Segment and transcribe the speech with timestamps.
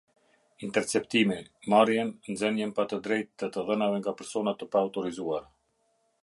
[0.67, 1.35] Interceptimi-
[1.73, 5.47] marrjen, nxënien pa të drejtë të të dhënave nga persona të paautorizuar.